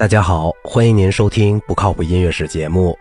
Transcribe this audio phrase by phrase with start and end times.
[0.00, 2.98] 大家好，欢迎您收听不靠谱音乐史节目。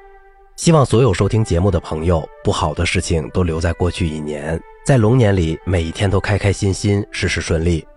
[0.58, 7.88] 希望所有收听节目的朋友，不好的事情都留在过去一年，在龙年里每一天都开开心心，事事顺利。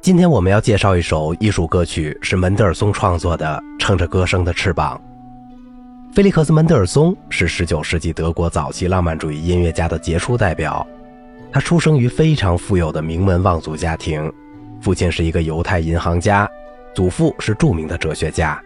[0.00, 4.98] 今天我们要介绍一首艺术歌曲，是门德尔松创作的《乘着歌声的翅膀》。
[6.16, 10.86] 菲利克斯·门德尔松是19世纪德国早期浪漫主义音乐家的杰出代表。
[11.52, 14.32] 他出生于非常富有的名门望族家庭，
[14.80, 16.50] 父亲是一个犹太银行家。
[16.94, 18.62] 祖父是著名的哲学家，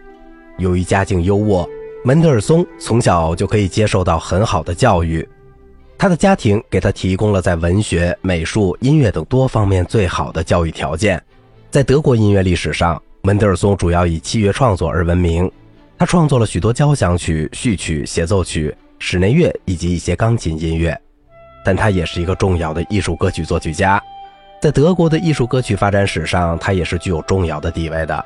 [0.57, 1.67] 由于家境优渥，
[2.03, 5.27] 门德尔松从小就可以接受到很好的教育。
[5.97, 11.21] 他的家庭给他提供了在文学、美术、音乐等多方面最好的教育条件。
[11.71, 15.49] 在德国音乐历史上，门德尔松主要以器乐创作而闻名。
[15.97, 20.95] 他创作了许多交响曲、序曲、协奏曲、室内乐以及一些钢琴音乐。
[21.65, 24.01] 但他也是一个重要的艺术歌曲作曲家。
[24.59, 28.25] 在德国的艺术歌曲发展史上，它也是具有重要的地位的。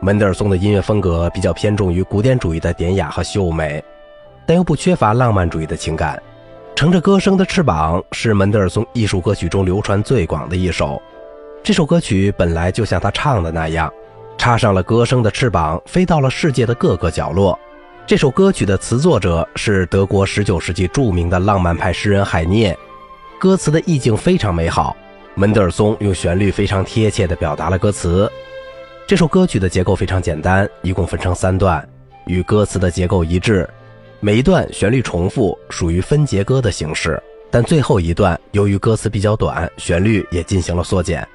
[0.00, 3.82] 门德尔松的音乐风格比较偏重于古典主义的典雅和秀美，
[4.44, 6.22] 但又不缺乏浪漫主义的情感。
[6.74, 11.00] 乘着歌声的翅膀是门德尔松艺术歌曲中流传最广的一首。
[11.62, 13.90] 这首歌曲本来就像他唱的那样，
[14.36, 17.58] 插上了歌声的翅膀，飞到了世界的各个角落。
[18.06, 22.76] 这首歌曲的词作者是德国19世纪著名的浪漫派诗人海涅，
[23.38, 24.94] 歌词的意境非常美好。
[25.34, 28.30] 门德尔松用旋律非常贴切地表达了歌词。
[29.06, 31.86] 这首歌曲的结构非常简单，一共分成三段，
[32.26, 33.68] 与歌词的结构一致。
[34.20, 37.20] 每一段旋律重复，属于分节歌的形式。
[37.50, 41.26] 但最后一段由于歌词比较短，旋律也进行了缩减。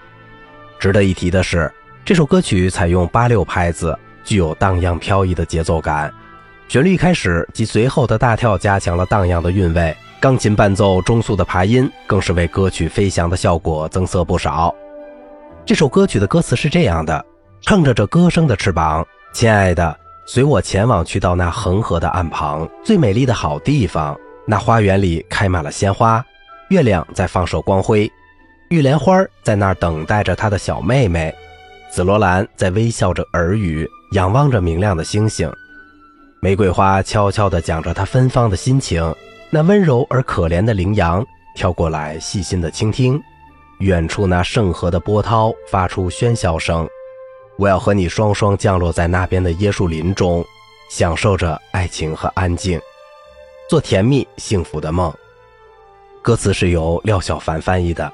[0.80, 1.72] 值得一提的是，
[2.06, 6.14] 这首歌曲采用八六拍子，具有荡漾飘逸的节奏感。
[6.67, 9.95] 旋律一开始及随后的大跳加强了荡漾的韵味。
[10.20, 14.73] 钢琴伴奏中速的爬音，更是为歌曲飞翔的效果增色不少。
[15.64, 17.23] 这首歌曲的歌词是这样的：
[17.62, 19.95] 乘着这歌声的翅膀，亲爱的，
[20.26, 24.17] 随我前往，去到那恒河的岸旁，最美丽的好地方。
[24.48, 26.26] 那花园里开满了鲜花，
[26.70, 28.11] 月亮在放射光辉，
[28.70, 31.34] 玉莲花在那儿等待着她的小妹妹，
[31.92, 35.52] 紫罗兰在微笑着耳语，仰望着明亮的星星，
[36.42, 39.14] 玫瑰花悄悄地讲着她芬芳的心情。
[39.50, 41.26] 那温柔而可怜的羚羊
[41.56, 43.22] 跳过来，细心的倾听。
[43.80, 46.88] 远处那圣河的波涛发出喧嚣声。
[47.58, 50.44] 我要和你双双降落在那边的椰树林中，
[50.90, 52.80] 享受着爱情和安静，
[53.70, 55.14] 做甜蜜幸福的梦。
[56.22, 58.12] 歌词是由廖小凡翻译的。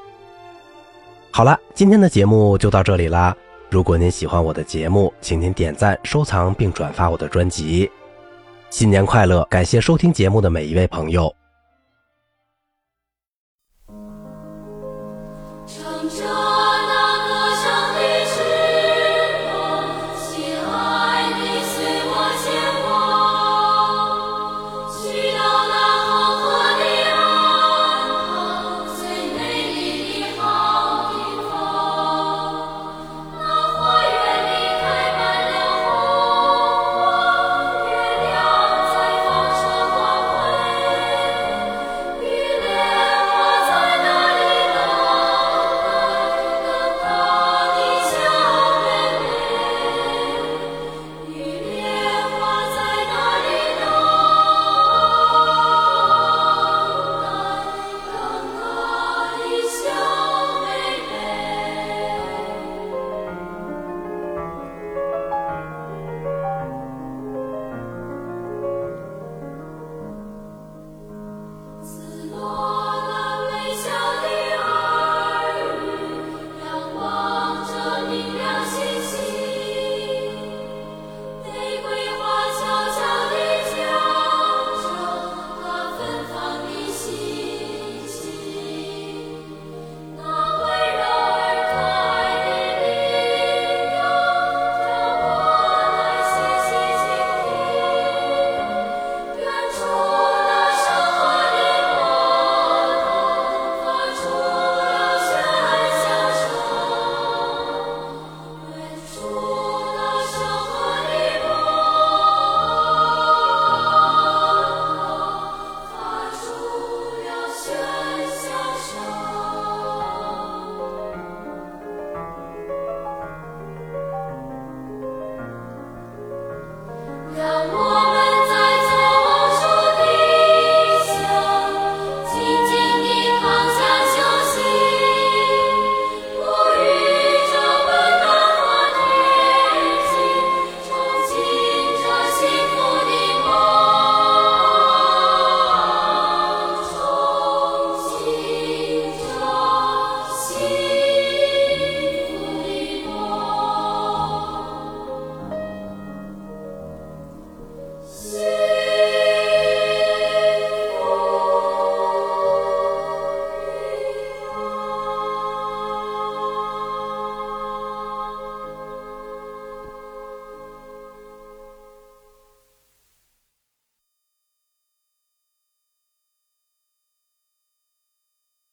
[1.32, 3.36] 好了，今天的节目就到这里啦。
[3.70, 7.90] 如果您喜欢我的节目，请您点赞、收藏并转发我的专辑。
[8.74, 9.46] 新年快乐！
[9.52, 11.32] 感谢收听节目的每一位朋友。